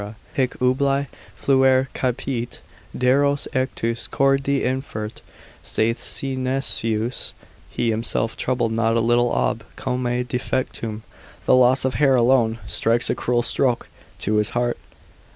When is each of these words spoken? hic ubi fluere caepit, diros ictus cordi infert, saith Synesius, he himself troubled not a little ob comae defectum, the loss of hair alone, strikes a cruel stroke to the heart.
hic 0.33 0.55
ubi 0.59 1.05
fluere 1.39 1.87
caepit, 1.93 2.61
diros 2.97 3.47
ictus 3.55 4.07
cordi 4.07 4.63
infert, 4.63 5.21
saith 5.61 5.99
Synesius, 5.99 7.33
he 7.69 7.91
himself 7.91 8.35
troubled 8.35 8.71
not 8.71 8.95
a 8.97 8.99
little 8.99 9.31
ob 9.31 9.63
comae 9.77 10.23
defectum, 10.27 11.01
the 11.45 11.55
loss 11.55 11.85
of 11.85 11.93
hair 12.01 12.15
alone, 12.15 12.57
strikes 12.65 13.11
a 13.11 13.13
cruel 13.15 13.43
stroke 13.43 13.89
to 14.17 14.41
the 14.41 14.51
heart. 14.53 14.79